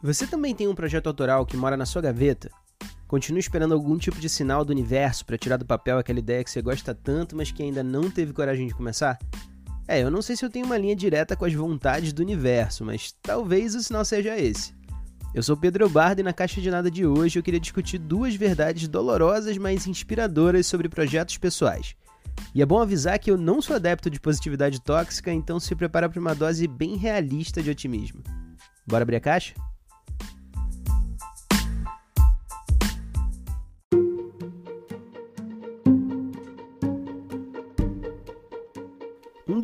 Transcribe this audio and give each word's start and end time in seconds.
Você 0.00 0.28
também 0.28 0.54
tem 0.54 0.68
um 0.68 0.76
projeto 0.76 1.08
autoral 1.08 1.44
que 1.44 1.56
mora 1.56 1.76
na 1.76 1.84
sua 1.84 2.00
gaveta? 2.00 2.48
Continua 3.08 3.40
esperando 3.40 3.74
algum 3.74 3.98
tipo 3.98 4.20
de 4.20 4.28
sinal 4.28 4.64
do 4.64 4.70
universo 4.70 5.26
para 5.26 5.36
tirar 5.36 5.56
do 5.56 5.66
papel 5.66 5.98
aquela 5.98 6.20
ideia 6.20 6.44
que 6.44 6.50
você 6.50 6.62
gosta 6.62 6.94
tanto, 6.94 7.34
mas 7.34 7.50
que 7.50 7.64
ainda 7.64 7.82
não 7.82 8.08
teve 8.08 8.32
coragem 8.32 8.68
de 8.68 8.74
começar? 8.74 9.18
É, 9.88 10.00
eu 10.00 10.08
não 10.08 10.22
sei 10.22 10.36
se 10.36 10.44
eu 10.44 10.50
tenho 10.50 10.66
uma 10.66 10.78
linha 10.78 10.94
direta 10.94 11.34
com 11.34 11.44
as 11.44 11.52
vontades 11.52 12.12
do 12.12 12.20
universo, 12.20 12.84
mas 12.84 13.12
talvez 13.20 13.74
o 13.74 13.82
sinal 13.82 14.04
seja 14.04 14.38
esse. 14.38 14.72
Eu 15.34 15.42
sou 15.42 15.56
Pedro 15.56 15.88
Bardo 15.88 16.20
e 16.20 16.22
na 16.22 16.32
Caixa 16.32 16.60
de 16.60 16.70
Nada 16.70 16.88
de 16.88 17.04
hoje 17.04 17.36
eu 17.36 17.42
queria 17.42 17.58
discutir 17.58 17.98
duas 17.98 18.36
verdades 18.36 18.86
dolorosas, 18.86 19.58
mas 19.58 19.88
inspiradoras 19.88 20.66
sobre 20.68 20.88
projetos 20.88 21.36
pessoais. 21.38 21.96
E 22.54 22.62
é 22.62 22.66
bom 22.66 22.80
avisar 22.80 23.18
que 23.18 23.32
eu 23.32 23.36
não 23.36 23.60
sou 23.60 23.74
adepto 23.74 24.08
de 24.08 24.20
positividade 24.20 24.80
tóxica, 24.80 25.32
então 25.32 25.58
se 25.58 25.74
prepara 25.74 26.08
para 26.08 26.20
uma 26.20 26.36
dose 26.36 26.68
bem 26.68 26.96
realista 26.96 27.60
de 27.60 27.70
otimismo. 27.70 28.22
Bora 28.86 29.02
abrir 29.02 29.16
a 29.16 29.20
caixa? 29.20 29.54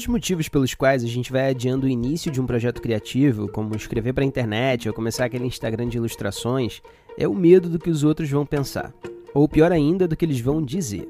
Dos 0.05 0.09
motivos 0.09 0.51
pelos 0.51 0.75
quais 0.75 1.03
a 1.03 1.07
gente 1.07 1.33
vai 1.33 1.49
adiando 1.49 1.87
o 1.87 1.89
início 1.89 2.31
de 2.31 2.39
um 2.39 2.47
projeto 2.47 2.83
criativo, 2.83 3.49
como 3.49 3.75
escrever 3.75 4.13
para 4.13 4.23
a 4.23 4.27
internet 4.27 4.87
ou 4.87 4.95
começar 4.95 5.25
aquele 5.25 5.47
Instagram 5.47 5.89
de 5.89 5.97
ilustrações, 5.97 6.83
é 7.17 7.27
o 7.27 7.33
medo 7.33 7.71
do 7.71 7.79
que 7.79 7.89
os 7.89 8.05
outros 8.05 8.29
vão 8.29 8.45
pensar. 8.45 8.93
Ou 9.33 9.49
pior 9.49 9.73
ainda, 9.73 10.07
do 10.07 10.15
que 10.15 10.27
eles 10.27 10.41
vão 10.41 10.63
dizer. 10.63 11.09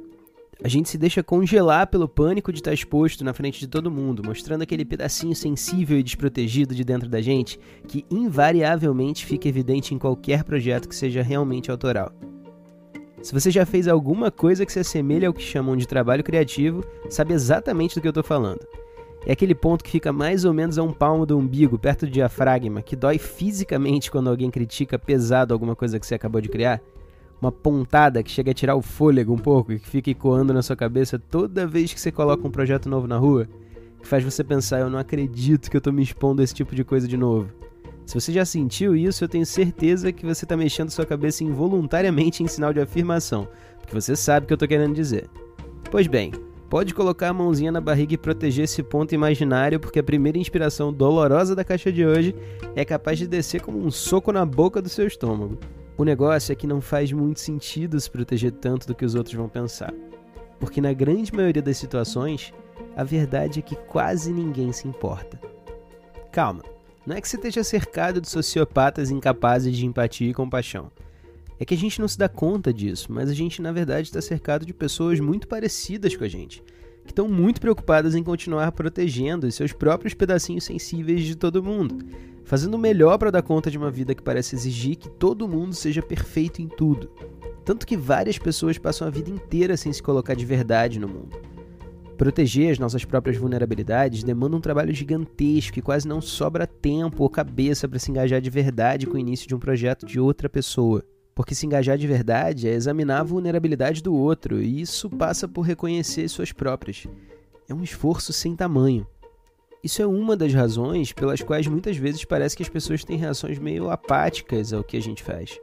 A 0.63 0.69
gente 0.69 0.89
se 0.89 0.97
deixa 0.97 1.25
congelar 1.25 1.89
pelo 1.89 2.09
pânico 2.09 2.53
de 2.53 2.61
estar 2.61 2.73
exposto 2.73 3.25
na 3.25 3.35
frente 3.35 3.59
de 3.59 3.67
todo 3.67 3.91
mundo, 3.91 4.23
mostrando 4.25 4.63
aquele 4.63 4.85
pedacinho 4.85 5.35
sensível 5.35 5.99
e 5.99 6.03
desprotegido 6.03 6.73
de 6.73 6.85
dentro 6.85 7.09
da 7.09 7.21
gente 7.21 7.59
que 7.89 8.07
invariavelmente 8.09 9.27
fica 9.27 9.49
evidente 9.49 9.93
em 9.93 9.99
qualquer 9.99 10.45
projeto 10.45 10.89
que 10.89 10.95
seja 10.95 11.21
realmente 11.21 11.69
autoral. 11.69 12.13
Se 13.21 13.33
você 13.33 13.51
já 13.51 13.67
fez 13.67 13.89
alguma 13.89 14.31
coisa 14.31 14.65
que 14.65 14.73
se 14.73 14.79
assemelha 14.79 15.27
ao 15.27 15.35
que 15.35 15.43
chamam 15.43 15.77
de 15.77 15.89
trabalho 15.89 16.23
criativo, 16.23 16.85
sabe 17.11 17.35
exatamente 17.35 17.97
do 17.97 18.01
que 18.01 18.07
eu 18.07 18.11
estou 18.11 18.23
falando. 18.23 18.65
É 19.27 19.33
aquele 19.33 19.55
ponto 19.55 19.83
que 19.83 19.91
fica 19.91 20.13
mais 20.13 20.45
ou 20.45 20.53
menos 20.53 20.77
a 20.77 20.83
um 20.83 20.93
palmo 20.93 21.25
do 21.25 21.39
umbigo, 21.39 21.79
perto 21.79 22.05
do 22.05 22.13
diafragma, 22.13 22.83
que 22.83 22.95
dói 22.95 23.17
fisicamente 23.19 24.11
quando 24.11 24.29
alguém 24.29 24.51
critica 24.51 24.99
pesado 24.99 25.55
alguma 25.55 25.75
coisa 25.75 25.99
que 25.99 26.07
você 26.07 26.15
acabou 26.15 26.41
de 26.41 26.49
criar. 26.49 26.81
Uma 27.41 27.51
pontada 27.51 28.23
que 28.23 28.31
chega 28.31 28.51
a 28.51 28.55
tirar 28.55 28.77
o 28.77 28.83
fôlego 28.83 29.33
um 29.33 29.39
pouco 29.39 29.73
e 29.73 29.79
que 29.79 29.89
fica 29.89 30.11
ecoando 30.11 30.53
na 30.53 30.63
sua 30.63 30.77
cabeça 30.77 31.19
toda 31.19 31.67
vez 31.67 31.93
que 31.93 32.01
você 32.01 32.13
coloca 32.13 32.47
um 32.47 32.51
projeto 32.51 32.89
novo 32.89 33.07
na 33.07 33.17
rua, 33.17 33.49
que 34.01 34.07
faz 34.07 34.23
você 34.23 34.45
pensar: 34.45 34.81
eu 34.81 34.91
não 34.91 34.99
acredito 34.99 35.71
que 35.71 35.77
eu 35.77 35.79
estou 35.79 35.93
me 35.93 36.03
expondo 36.03 36.43
a 36.43 36.45
esse 36.45 36.55
tipo 36.55 36.75
de 36.75 36.85
coisa 36.85 37.09
de 37.09 37.17
novo. 37.17 37.49
Se 38.05 38.15
você 38.15 38.31
já 38.31 38.45
sentiu 38.45 38.95
isso, 38.95 39.25
eu 39.25 39.29
tenho 39.29 39.47
certeza 39.47 40.13
que 40.13 40.27
você 40.27 40.45
está 40.45 40.57
mexendo 40.57 40.91
sua 40.91 41.07
cabeça 41.07 41.43
involuntariamente 41.43 42.43
em 42.43 42.47
sinal 42.47 42.73
de 42.73 42.81
afirmação, 42.81 43.49
porque 43.81 43.99
você 43.99 44.15
sabe 44.15 44.45
o 44.45 44.47
que 44.47 44.53
eu 44.53 44.57
estou 44.57 44.69
querendo 44.69 44.95
dizer. 44.95 45.29
Pois 45.91 46.07
bem, 46.07 46.33
pode 46.75 46.93
colocar 46.93 47.29
a 47.29 47.33
mãozinha 47.33 47.71
na 47.71 47.81
barriga 47.81 48.15
e 48.15 48.19
proteger 48.19 48.65
esse 48.65 48.83
ponto 48.83 49.15
imaginário, 49.15 49.79
porque 49.79 50.01
a 50.01 50.03
primeira 50.03 50.39
inspiração 50.39 50.93
dolorosa 50.93 51.55
da 51.55 51.63
caixa 51.63 51.93
de 51.93 52.05
hoje 52.05 52.35
é 52.75 52.85
capaz 52.85 53.17
de 53.17 53.29
descer 53.29 53.63
como 53.63 53.79
um 53.79 53.93
soco 53.93 54.33
na 54.33 54.45
boca 54.45 54.83
do 54.83 54.89
seu 54.89 55.07
estômago. 55.07 55.57
O 55.97 56.03
negócio 56.03 56.51
é 56.51 56.57
que 56.57 56.67
não 56.67 56.81
faz 56.81 57.13
muito 57.13 57.39
sentido 57.39 58.01
se 58.01 58.11
proteger 58.11 58.51
tanto 58.51 58.89
do 58.89 58.95
que 58.97 59.05
os 59.05 59.15
outros 59.15 59.37
vão 59.37 59.49
pensar. 59.49 59.95
Porque 60.59 60.81
na 60.81 60.93
grande 60.93 61.33
maioria 61.33 61.63
das 61.63 61.77
situações, 61.77 62.53
a 62.97 63.05
verdade 63.05 63.61
é 63.61 63.63
que 63.63 63.77
quase 63.77 64.33
ninguém 64.33 64.73
se 64.73 64.89
importa. 64.89 65.39
Calma, 66.33 66.65
não 67.07 67.15
é 67.15 67.21
que 67.21 67.29
você 67.29 67.37
esteja 67.37 67.63
cercado 67.63 68.21
de 68.21 68.29
sociopatas 68.29 69.13
incapazes 69.13 69.77
de 69.77 69.87
empatia 69.87 70.29
e 70.29 70.35
compaixão. 70.35 70.91
É 71.59 71.65
que 71.65 71.75
a 71.75 71.77
gente 71.77 72.01
não 72.01 72.09
se 72.09 72.19
dá 72.19 72.29
conta 72.29 72.73
disso, 72.73 73.13
mas 73.13 73.31
a 73.31 73.35
gente 73.35 73.63
na 73.63 73.71
verdade 73.71 74.09
está 74.09 74.21
cercado 74.21 74.67
de 74.67 74.75
pessoas 74.75 75.21
muito 75.21 75.47
parecidas 75.47 76.17
com 76.17 76.25
a 76.25 76.29
gente, 76.29 76.63
que 77.05 77.13
estão 77.13 77.29
muito 77.29 77.61
preocupadas 77.61 78.15
em 78.15 78.23
continuar 78.23 78.73
protegendo 78.73 79.47
os 79.47 79.55
seus 79.55 79.73
próprios 79.73 80.15
pedacinhos 80.15 80.65
sensíveis 80.65 81.23
de 81.23 81.37
todo 81.37 81.63
mundo, 81.63 82.05
fazendo 82.45 82.75
o 82.75 82.79
melhor 82.79 83.19
para 83.19 83.31
dar 83.31 83.43
conta 83.43 83.71
de 83.71 83.79
uma 83.79 83.91
vida 83.91 84.15
que 84.15 84.23
parece 84.23 84.57
exigir 84.57 84.97
que 84.97 85.09
todo 85.09 85.49
mundo 85.49 85.75
seja 85.75 86.03
perfeito 86.03 86.61
em 86.61 86.69
tudo. 86.69 87.11
Tanto 87.65 87.87
que 87.87 87.97
várias 87.97 88.37
pessoas 88.37 88.77
passam 88.77 89.07
a 89.07 89.11
vida 89.11 89.31
inteira 89.31 89.77
sem 89.77 89.93
se 89.93 90.03
colocar 90.03 90.35
de 90.35 90.45
verdade 90.45 90.99
no 90.99 91.09
mundo. 91.09 91.37
Proteger 92.19 92.71
as 92.71 92.79
nossas 92.79 93.05
próprias 93.05 93.37
vulnerabilidades 93.37 94.23
demanda 94.23 94.57
um 94.57 94.61
trabalho 94.61 94.95
gigantesco 94.95 95.79
e 95.79 95.83
quase 95.83 96.07
não 96.07 96.21
sobra 96.21 96.67
tempo 96.67 97.23
ou 97.23 97.31
cabeça 97.31 97.89
para 97.89 97.99
se 97.99 98.11
engajar 98.11 98.41
de 98.41 98.51
verdade 98.51 99.07
com 99.07 99.17
o 99.17 99.21
início 99.21 99.49
de 99.49 99.55
um 99.55 99.59
projeto 99.59 100.07
de 100.07 100.21
outra 100.21 100.49
pessoa. 100.49 101.05
Porque 101.35 101.55
se 101.55 101.67
engajar 101.67 101.99
de 101.99 102.07
verdade 102.07 102.69
é 102.69 102.73
examinar 102.73 103.21
a 103.21 103.25
vulnerabilidade 103.25 104.03
do 104.03 104.15
outro, 104.15 104.63
e 104.63 104.81
isso 104.81 105.11
passa 105.11 105.49
por 105.49 105.63
reconhecer 105.63 106.29
suas 106.29 106.53
próprias. 106.53 107.07
É 107.69 107.75
um 107.75 107.83
esforço 107.83 108.33
sem 108.33 108.55
tamanho. 108.55 109.07
Isso 109.83 110.01
é 110.01 110.07
uma 110.07 110.37
das 110.37 110.55
razões 110.55 111.13
pelas 111.13 111.43
quais 111.43 111.67
muitas 111.67 111.97
vezes 111.97 112.25
parece 112.25 112.57
que 112.57 112.63
as 112.63 112.69
pessoas 112.69 113.05
têm 113.05 113.19
reações 113.19 113.59
meio 113.59 113.91
apáticas 113.91 114.73
ao 114.73 114.85
que 114.85 114.97
a 114.97 115.01
gente 115.01 115.23
faz. 115.23 115.59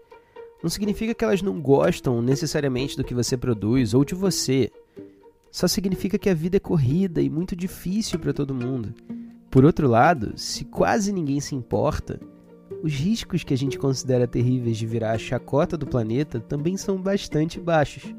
Não 0.61 0.69
significa 0.69 1.13
que 1.13 1.23
elas 1.23 1.41
não 1.41 1.59
gostam 1.59 2.21
necessariamente 2.21 2.95
do 2.95 3.03
que 3.03 3.15
você 3.15 3.35
produz 3.35 3.93
ou 3.93 4.05
de 4.05 4.13
você 4.13 4.69
só 5.51 5.67
significa 5.67 6.17
que 6.17 6.29
a 6.29 6.33
vida 6.33 6.57
é 6.57 6.59
corrida 6.59 7.21
e 7.21 7.29
muito 7.29 7.55
difícil 7.55 8.19
para 8.19 8.31
todo 8.31 8.53
mundo. 8.53 8.93
Por 9.49 9.65
outro 9.65 9.87
lado, 9.87 10.31
se 10.37 10.63
quase 10.63 11.11
ninguém 11.11 11.41
se 11.41 11.55
importa, 11.55 12.19
os 12.83 12.93
riscos 12.93 13.43
que 13.43 13.53
a 13.53 13.57
gente 13.57 13.77
considera 13.77 14.27
terríveis 14.27 14.77
de 14.77 14.87
virar 14.87 15.11
a 15.11 15.17
chacota 15.17 15.77
do 15.77 15.85
planeta 15.85 16.39
também 16.39 16.77
são 16.77 16.97
bastante 16.97 17.59
baixos. 17.59 18.13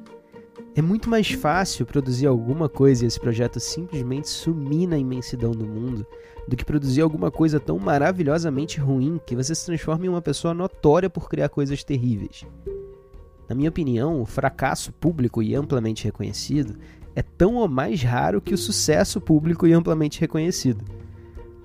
É 0.75 0.81
muito 0.81 1.11
mais 1.11 1.31
fácil 1.31 1.85
produzir 1.85 2.27
alguma 2.27 2.69
coisa 2.69 3.05
e 3.05 3.07
esse 3.09 3.21
projeto 3.21 3.61
simplesmente 3.61 4.29
sumir 4.29 4.87
na 4.89 4.97
imensidão 4.97 5.51
do 5.51 5.67
mundo 5.67 6.07
do 6.49 6.57
que 6.57 6.65
produzir 6.65 7.03
alguma 7.03 7.31
coisa 7.31 7.61
tão 7.61 7.79
maravilhosamente 7.79 8.81
ruim 8.81 9.21
que 9.27 9.37
você 9.37 9.55
se 9.55 9.67
transforma 9.67 10.07
em 10.07 10.09
uma 10.09 10.23
pessoa 10.23 10.55
notória 10.55 11.11
por 11.11 11.29
criar 11.29 11.49
coisas 11.49 11.85
terríveis. 11.85 12.45
Na 13.49 13.55
minha 13.55 13.69
opinião, 13.69 14.21
o 14.21 14.27
fracasso 14.27 14.93
público 14.93 15.43
e 15.43 15.55
amplamente 15.55 16.05
reconhecido 16.05 16.79
é 17.15 17.23
tão 17.23 17.57
ou 17.57 17.69
mais 17.69 18.03
raro 18.03 18.41
que 18.41 18.55
o 18.55 18.59
sucesso 18.59 19.21
público 19.21 19.67
e 19.67 19.73
amplamente 19.73 20.21
reconhecido. 20.21 21.02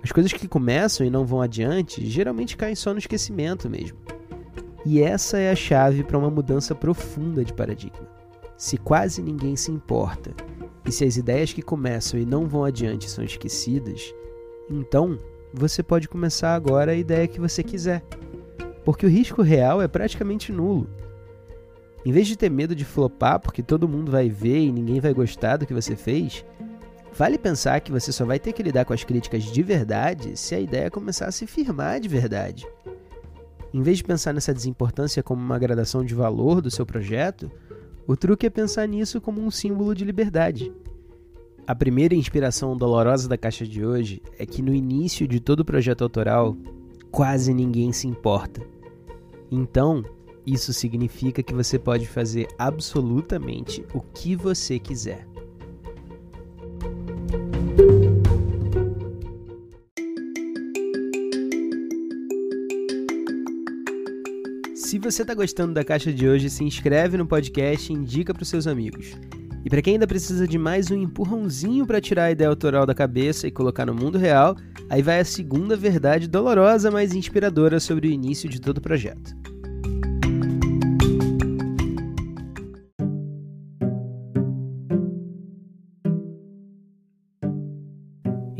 As 0.03 0.11
coisas 0.11 0.31
que 0.31 0.47
começam 0.47 1.05
e 1.05 1.09
não 1.09 1.25
vão 1.25 1.41
adiante 1.41 2.05
geralmente 2.05 2.55
caem 2.55 2.75
só 2.75 2.93
no 2.93 2.99
esquecimento 2.99 3.69
mesmo. 3.69 3.97
E 4.85 5.01
essa 5.01 5.37
é 5.37 5.51
a 5.51 5.55
chave 5.55 6.03
para 6.03 6.17
uma 6.17 6.29
mudança 6.29 6.73
profunda 6.73 7.43
de 7.43 7.53
paradigma. 7.53 8.07
Se 8.55 8.77
quase 8.77 9.21
ninguém 9.21 9.55
se 9.55 9.71
importa, 9.71 10.31
e 10.85 10.91
se 10.91 11.03
as 11.03 11.17
ideias 11.17 11.51
que 11.51 11.61
começam 11.61 12.19
e 12.19 12.25
não 12.25 12.47
vão 12.47 12.63
adiante 12.63 13.09
são 13.09 13.23
esquecidas, 13.23 14.13
então 14.69 15.19
você 15.53 15.83
pode 15.83 16.07
começar 16.07 16.55
agora 16.55 16.93
a 16.93 16.95
ideia 16.95 17.27
que 17.27 17.39
você 17.39 17.61
quiser. 17.63 18.03
Porque 18.85 19.05
o 19.05 19.09
risco 19.09 19.41
real 19.41 19.81
é 19.81 19.87
praticamente 19.87 20.51
nulo. 20.51 20.89
Em 22.05 22.11
vez 22.11 22.25
de 22.25 22.37
ter 22.37 22.49
medo 22.49 22.73
de 22.73 22.85
flopar 22.85 23.39
porque 23.39 23.61
todo 23.61 23.89
mundo 23.89 24.09
vai 24.11 24.29
ver 24.29 24.59
e 24.59 24.71
ninguém 24.71 25.01
vai 25.01 25.13
gostar 25.13 25.57
do 25.57 25.65
que 25.65 25.73
você 25.73 25.95
fez, 25.95 26.45
vale 27.17 27.37
pensar 27.39 27.81
que 27.81 27.91
você 27.91 28.11
só 28.11 28.23
vai 28.23 28.39
ter 28.39 28.53
que 28.53 28.61
lidar 28.61 28.85
com 28.85 28.93
as 28.93 29.03
críticas 29.03 29.43
de 29.43 29.63
verdade 29.63 30.37
se 30.37 30.53
a 30.53 30.59
ideia 30.59 30.91
começar 30.91 31.25
a 31.25 31.31
se 31.31 31.47
firmar 31.47 31.99
de 31.99 32.07
verdade. 32.07 32.67
Em 33.73 33.81
vez 33.81 33.97
de 33.97 34.03
pensar 34.03 34.33
nessa 34.33 34.53
desimportância 34.53 35.23
como 35.23 35.41
uma 35.41 35.57
gradação 35.57 36.05
de 36.05 36.13
valor 36.13 36.61
do 36.61 36.69
seu 36.69 36.85
projeto, 36.85 37.51
o 38.05 38.15
truque 38.15 38.45
é 38.45 38.49
pensar 38.49 38.87
nisso 38.87 39.19
como 39.19 39.41
um 39.41 39.49
símbolo 39.49 39.95
de 39.95 40.05
liberdade. 40.05 40.71
A 41.65 41.75
primeira 41.75 42.15
inspiração 42.15 42.77
dolorosa 42.77 43.27
da 43.27 43.37
caixa 43.37 43.65
de 43.65 43.83
hoje 43.83 44.21
é 44.37 44.45
que 44.45 44.61
no 44.61 44.73
início 44.73 45.27
de 45.27 45.39
todo 45.39 45.65
projeto 45.65 46.03
autoral, 46.03 46.55
quase 47.11 47.53
ninguém 47.53 47.91
se 47.91 48.07
importa. 48.07 48.61
Então, 49.51 50.03
isso 50.45 50.71
significa 50.71 51.43
que 51.43 51.53
você 51.53 51.77
pode 51.77 52.07
fazer 52.07 52.47
absolutamente 52.57 53.83
o 53.93 53.99
que 53.99 54.35
você 54.35 54.79
quiser. 54.79 55.26
Se 64.97 65.01
você 65.01 65.21
está 65.21 65.35
gostando 65.35 65.75
da 65.75 65.83
caixa 65.83 66.11
de 66.11 66.27
hoje, 66.27 66.49
se 66.49 66.63
inscreve 66.63 67.17
no 67.17 67.27
podcast 67.27 67.93
e 67.93 67.95
indica 67.95 68.33
para 68.33 68.41
os 68.41 68.49
seus 68.49 68.65
amigos. 68.65 69.11
E 69.63 69.69
para 69.69 69.79
quem 69.79 69.93
ainda 69.93 70.07
precisa 70.07 70.47
de 70.47 70.57
mais 70.57 70.89
um 70.89 70.95
empurrãozinho 70.95 71.85
para 71.85 72.01
tirar 72.01 72.23
a 72.23 72.31
ideia 72.31 72.49
autoral 72.49 72.83
da 72.83 72.95
cabeça 72.95 73.45
e 73.45 73.51
colocar 73.51 73.85
no 73.85 73.93
mundo 73.93 74.17
real, 74.17 74.55
aí 74.89 75.03
vai 75.03 75.19
a 75.19 75.23
segunda 75.23 75.77
verdade 75.77 76.27
dolorosa, 76.27 76.89
mas 76.89 77.13
inspiradora 77.13 77.79
sobre 77.79 78.07
o 78.07 78.11
início 78.11 78.49
de 78.49 78.59
todo 78.59 78.79
o 78.79 78.81
projeto. 78.81 79.35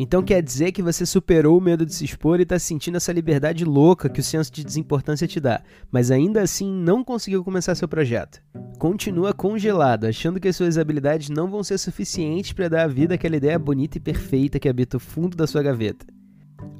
Então 0.07 0.23
quer 0.23 0.41
dizer 0.41 0.71
que 0.71 0.81
você 0.81 1.05
superou 1.05 1.57
o 1.57 1.61
medo 1.61 1.85
de 1.85 1.93
se 1.93 2.05
expor 2.05 2.39
e 2.39 2.43
está 2.43 2.57
sentindo 2.57 2.95
essa 2.95 3.11
liberdade 3.11 3.65
louca 3.65 4.07
que 4.07 4.21
o 4.21 4.23
senso 4.23 4.49
de 4.49 4.63
desimportância 4.63 5.27
te 5.27 5.37
dá, 5.37 5.61
mas 5.91 6.11
ainda 6.11 6.41
assim 6.41 6.71
não 6.71 7.03
conseguiu 7.03 7.43
começar 7.43 7.75
seu 7.75 7.89
projeto. 7.89 8.41
Continua 8.79 9.33
congelado, 9.33 10.05
achando 10.05 10.39
que 10.39 10.47
as 10.47 10.55
suas 10.55 10.77
habilidades 10.77 11.27
não 11.27 11.49
vão 11.49 11.61
ser 11.61 11.77
suficientes 11.77 12.53
para 12.53 12.69
dar 12.69 12.85
à 12.85 12.87
vida 12.87 13.15
aquela 13.15 13.35
ideia 13.35 13.59
bonita 13.59 13.97
e 13.97 13.99
perfeita 13.99 14.57
que 14.57 14.69
habita 14.69 14.95
o 14.95 14.99
fundo 14.99 15.35
da 15.35 15.45
sua 15.45 15.61
gaveta. 15.61 16.05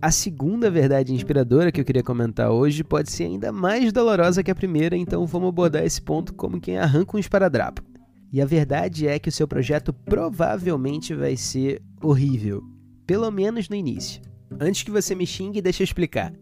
A 0.02 0.10
segunda 0.10 0.72
verdade 0.72 1.14
inspiradora 1.14 1.70
que 1.70 1.82
eu 1.82 1.86
queria 1.86 2.04
comentar 2.04 2.50
hoje 2.50 2.82
pode 2.82 3.12
ser 3.12 3.26
ainda 3.26 3.52
mais 3.52 3.92
dolorosa 3.92 4.42
que 4.42 4.52
a 4.52 4.56
primeira, 4.56 4.96
então 4.96 5.26
vamos 5.26 5.50
abordar 5.50 5.84
esse 5.84 6.02
ponto 6.02 6.34
como 6.34 6.62
quem 6.62 6.78
arranca 6.78 7.18
um 7.18 7.20
esparadrapo. 7.20 7.84
E 8.32 8.42
a 8.42 8.46
verdade 8.46 9.06
é 9.06 9.20
que 9.20 9.28
o 9.28 9.34
seu 9.34 9.50
projeto 9.50 9.92
provavelmente 9.92 11.14
vai 11.14 11.36
ser 11.36 11.82
horrível 12.02 12.77
pelo 13.08 13.32
menos 13.32 13.70
no 13.70 13.76
início. 13.76 14.22
Antes 14.60 14.84
que 14.84 14.92
você 14.92 15.16
me 15.16 15.26
xingue, 15.26 15.62
deixa 15.62 15.82
eu 15.82 15.86
explicar. 15.86 16.34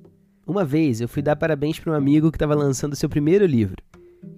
Uma 0.47 0.65
vez 0.65 0.99
eu 0.99 1.07
fui 1.07 1.21
dar 1.21 1.35
parabéns 1.35 1.79
para 1.79 1.93
um 1.93 1.95
amigo 1.95 2.31
que 2.31 2.37
estava 2.37 2.55
lançando 2.55 2.95
seu 2.95 3.07
primeiro 3.07 3.45
livro. 3.45 3.77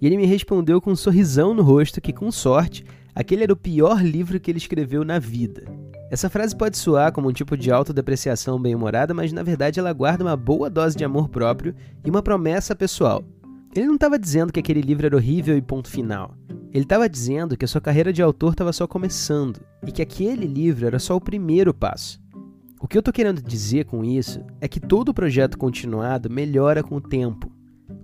E 0.01 0.05
ele 0.05 0.17
me 0.17 0.25
respondeu 0.25 0.81
com 0.81 0.91
um 0.91 0.95
sorrisão 0.95 1.53
no 1.53 1.63
rosto 1.63 2.01
que, 2.01 2.11
com 2.11 2.29
sorte, 2.29 2.85
aquele 3.15 3.43
era 3.43 3.53
o 3.53 3.57
pior 3.57 4.03
livro 4.03 4.39
que 4.39 4.51
ele 4.51 4.57
escreveu 4.57 5.05
na 5.05 5.19
vida. 5.19 5.63
Essa 6.11 6.29
frase 6.29 6.55
pode 6.55 6.77
soar 6.77 7.13
como 7.13 7.29
um 7.29 7.33
tipo 7.33 7.55
de 7.57 7.71
autodepreciação 7.71 8.59
bem-humorada, 8.59 9.13
mas 9.13 9.31
na 9.31 9.43
verdade 9.43 9.79
ela 9.79 9.93
guarda 9.93 10.23
uma 10.23 10.35
boa 10.35 10.69
dose 10.69 10.97
de 10.97 11.05
amor 11.05 11.29
próprio 11.29 11.73
e 12.05 12.09
uma 12.09 12.21
promessa 12.21 12.75
pessoal. 12.75 13.23
Ele 13.75 13.87
não 13.87 13.95
estava 13.95 14.19
dizendo 14.19 14.51
que 14.51 14.59
aquele 14.59 14.81
livro 14.81 15.05
era 15.05 15.15
horrível 15.15 15.57
e 15.57 15.61
ponto 15.61 15.89
final. 15.89 16.33
Ele 16.77 16.83
estava 16.83 17.09
dizendo 17.09 17.57
que 17.57 17.65
a 17.65 17.67
sua 17.67 17.81
carreira 17.81 18.13
de 18.13 18.21
autor 18.21 18.51
estava 18.51 18.71
só 18.71 18.85
começando 18.85 19.59
e 19.87 19.91
que 19.91 19.99
aquele 19.99 20.45
livro 20.45 20.85
era 20.85 20.99
só 20.99 21.15
o 21.15 21.19
primeiro 21.19 21.73
passo. 21.73 22.21
O 22.79 22.87
que 22.87 22.95
eu 22.95 22.99
estou 22.99 23.11
querendo 23.11 23.41
dizer 23.41 23.85
com 23.85 24.05
isso 24.05 24.45
é 24.61 24.67
que 24.67 24.79
todo 24.79 25.11
projeto 25.11 25.57
continuado 25.57 26.29
melhora 26.29 26.83
com 26.83 26.97
o 26.97 27.01
tempo. 27.01 27.51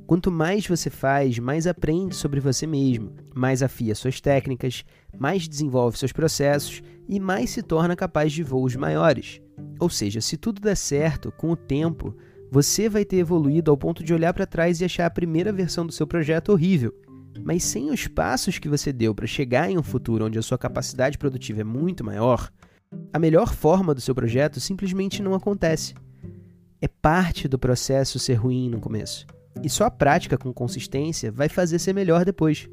Quanto 0.07 0.31
mais 0.31 0.65
você 0.65 0.89
faz, 0.89 1.37
mais 1.37 1.67
aprende 1.67 2.15
sobre 2.15 2.39
você 2.39 2.65
mesmo, 2.65 3.13
mais 3.35 3.61
afia 3.61 3.93
suas 3.93 4.19
técnicas, 4.19 4.83
mais 5.19 5.47
desenvolve 5.47 5.99
seus 5.99 6.11
processos 6.11 6.81
e 7.07 7.19
mais 7.19 7.51
se 7.51 7.61
torna 7.61 7.95
capaz 7.95 8.33
de 8.33 8.41
voos 8.41 8.75
maiores. 8.75 9.39
Ou 9.79 9.87
seja, 9.87 10.19
se 10.19 10.35
tudo 10.35 10.59
der 10.59 10.77
certo, 10.77 11.31
com 11.33 11.51
o 11.51 11.55
tempo, 11.55 12.17
você 12.49 12.89
vai 12.89 13.05
ter 13.05 13.17
evoluído 13.17 13.69
ao 13.69 13.77
ponto 13.77 14.03
de 14.03 14.15
olhar 14.15 14.33
para 14.33 14.47
trás 14.47 14.81
e 14.81 14.85
achar 14.85 15.05
a 15.05 15.11
primeira 15.11 15.53
versão 15.53 15.85
do 15.85 15.91
seu 15.91 16.07
projeto 16.07 16.51
horrível 16.51 16.91
mas 17.41 17.63
sem 17.63 17.89
os 17.89 18.07
passos 18.07 18.59
que 18.59 18.69
você 18.69 18.91
deu 18.91 19.15
para 19.15 19.27
chegar 19.27 19.69
em 19.69 19.77
um 19.77 19.83
futuro 19.83 20.25
onde 20.25 20.37
a 20.37 20.41
sua 20.41 20.57
capacidade 20.57 21.17
produtiva 21.17 21.61
é 21.61 21.63
muito 21.63 22.03
maior, 22.03 22.51
a 23.11 23.19
melhor 23.19 23.53
forma 23.53 23.93
do 23.93 24.01
seu 24.01 24.13
projeto 24.13 24.59
simplesmente 24.59 25.21
não 25.21 25.33
acontece. 25.33 25.93
É 26.81 26.87
parte 26.87 27.47
do 27.47 27.57
processo 27.57 28.19
ser 28.19 28.35
ruim 28.35 28.69
no 28.69 28.79
começo. 28.79 29.25
E 29.61 29.69
só 29.69 29.85
a 29.85 29.91
prática 29.91 30.37
com 30.37 30.53
consistência 30.53 31.31
vai 31.31 31.47
fazer 31.47 31.79
ser 31.79 31.93
melhor 31.93 32.25
depois. 32.25 32.67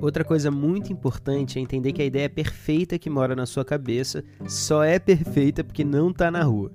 Outra 0.00 0.24
coisa 0.24 0.50
muito 0.50 0.92
importante 0.92 1.58
é 1.58 1.62
entender 1.62 1.92
que 1.92 2.02
a 2.02 2.06
ideia 2.06 2.28
perfeita 2.28 2.98
que 2.98 3.10
mora 3.10 3.36
na 3.36 3.46
sua 3.46 3.64
cabeça 3.64 4.24
só 4.48 4.82
é 4.82 4.98
perfeita 4.98 5.62
porque 5.62 5.84
não 5.84 6.10
está 6.10 6.30
na 6.30 6.42
rua. 6.42 6.72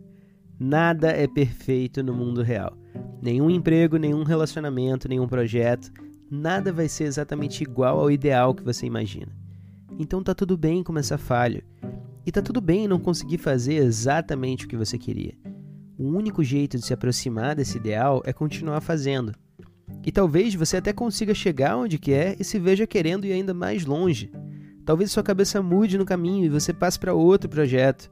Nada 0.60 1.10
é 1.10 1.28
perfeito 1.28 2.04
no 2.04 2.14
mundo 2.14 2.42
real. 2.42 2.78
Nenhum 3.22 3.50
emprego, 3.50 3.98
nenhum 3.98 4.24
relacionamento, 4.24 5.10
nenhum 5.10 5.28
projeto, 5.28 5.92
nada 6.30 6.72
vai 6.72 6.88
ser 6.88 7.06
exatamente 7.06 7.64
igual 7.64 8.00
ao 8.00 8.12
ideal 8.12 8.54
que 8.54 8.64
você 8.64 8.86
imagina. 8.86 9.32
Então 9.98 10.22
tá 10.22 10.36
tudo 10.36 10.58
bem 10.58 10.84
começar 10.84 11.18
falho. 11.18 11.64
E 12.26 12.32
tá 12.32 12.42
tudo 12.42 12.60
bem 12.60 12.88
não 12.88 13.00
conseguir 13.00 13.38
fazer 13.38 13.76
exatamente 13.76 14.66
o 14.66 14.68
que 14.68 14.76
você 14.76 14.98
queria. 14.98 15.34
O 15.98 16.06
único 16.10 16.44
jeito 16.44 16.78
de 16.78 16.86
se 16.86 16.94
aproximar 16.94 17.56
desse 17.56 17.78
ideal 17.78 18.22
é 18.26 18.34
continuar 18.34 18.82
fazendo. 18.82 19.34
E 20.06 20.12
talvez 20.12 20.54
você 20.54 20.78
até 20.78 20.92
consiga 20.92 21.34
chegar 21.34 21.78
onde 21.78 21.98
quer 21.98 22.36
e 22.40 22.44
se 22.44 22.60
veja 22.60 22.86
querendo 22.86 23.26
ir 23.26 23.32
ainda 23.32 23.54
mais 23.54 23.86
longe. 23.86 24.32
Talvez 24.86 25.12
sua 25.12 25.24
cabeça 25.24 25.62
mude 25.62 25.98
no 25.98 26.06
caminho 26.06 26.46
e 26.46 26.50
você 26.50 26.74
passe 26.74 27.00
para 27.00 27.14
outro 27.14 27.50
projeto. 27.50 28.12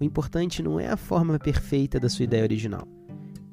O 0.00 0.04
importante 0.04 0.62
não 0.62 0.80
é 0.80 0.88
a 0.88 0.96
forma 0.96 1.38
perfeita 1.38 2.00
da 2.00 2.08
sua 2.08 2.24
ideia 2.24 2.42
original 2.42 2.88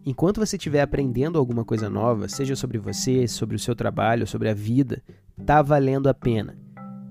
Enquanto 0.06 0.40
você 0.40 0.56
estiver 0.56 0.82
aprendendo 0.82 1.38
alguma 1.38 1.66
coisa 1.66 1.90
nova, 1.90 2.28
seja 2.28 2.56
sobre 2.56 2.78
você, 2.78 3.28
sobre 3.28 3.56
o 3.56 3.60
seu 3.60 3.76
trabalho, 3.76 4.26
sobre 4.26 4.50
a 4.50 4.54
vida, 4.54 5.04
tá 5.46 5.62
valendo 5.62 6.08
a 6.08 6.14
pena. 6.14 6.58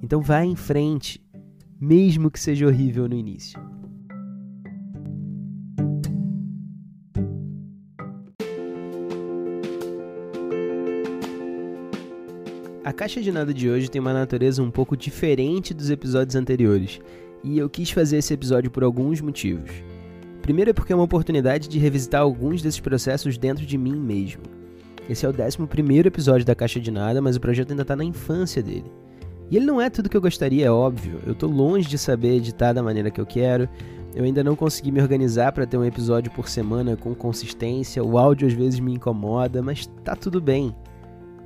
Então 0.03 0.23
vá 0.23 0.45
em 0.45 0.57
frente, 0.57 1.23
mesmo 1.81 2.31
que 2.31 2.41
seja 2.41 2.67
horrível 2.67 3.09
no 3.09 3.15
início. 3.15 3.61
A 12.83 12.93
caixa 12.93 13.21
de 13.21 13.31
nada 13.31 13.53
de 13.53 13.69
hoje 13.69 13.91
tem 13.91 14.01
uma 14.01 14.15
natureza 14.15 14.63
um 14.63 14.71
pouco 14.71 14.97
diferente 14.97 15.75
dos 15.75 15.91
episódios 15.91 16.35
anteriores, 16.35 17.01
e 17.45 17.59
eu 17.59 17.69
quis 17.69 17.91
fazer 17.91 18.17
esse 18.17 18.33
episódio 18.33 18.71
por 18.71 18.83
alguns 18.83 19.21
motivos. 19.21 19.71
Primeiro 20.49 20.71
é 20.71 20.73
porque 20.73 20.95
é 20.95 20.97
uma 20.97 21.05
oportunidade 21.05 21.69
de 21.69 21.79
revisitar 21.79 22.23
alguns 22.23 22.63
desses 22.63 22.81
processos 22.81 23.37
dentro 23.37 23.67
de 23.67 23.77
mim 23.77 23.95
mesmo. 23.95 24.45
Esse 25.07 25.27
é 25.27 25.29
o 25.29 25.31
11 25.31 25.99
episódio 26.07 26.47
da 26.47 26.55
Caixa 26.55 26.81
de 26.81 26.91
Nada, 26.91 27.21
mas 27.21 27.37
o 27.37 27.41
projeto 27.41 27.73
ainda 27.73 27.83
está 27.83 27.95
na 27.95 28.03
infância 28.03 28.63
dele. 28.63 28.91
E 29.51 29.59
ele 29.59 29.67
não 29.67 29.79
é 29.79 29.91
tudo 29.91 30.09
que 30.09 30.17
eu 30.17 30.23
gostaria, 30.23 30.65
é 30.65 30.71
óbvio. 30.71 31.21
Eu 31.27 31.33
estou 31.33 31.51
longe 31.51 31.87
de 31.87 31.99
saber 31.99 32.37
editar 32.37 32.73
da 32.73 32.83
maneira 32.83 33.11
que 33.11 33.21
eu 33.21 33.27
quero. 33.27 33.69
Eu 34.15 34.25
ainda 34.25 34.43
não 34.43 34.57
consegui 34.57 34.91
me 34.91 35.03
organizar 35.03 35.53
para 35.53 35.67
ter 35.67 35.77
um 35.77 35.85
episódio 35.85 36.33
por 36.33 36.49
semana 36.49 36.97
com 36.97 37.15
consistência. 37.15 38.03
O 38.03 38.17
áudio 38.17 38.49
às 38.49 38.55
vezes 38.55 38.81
me 38.81 38.95
incomoda, 38.95 39.61
mas 39.61 39.85
tá 40.03 40.17
tudo 40.17 40.41
bem. 40.41 40.75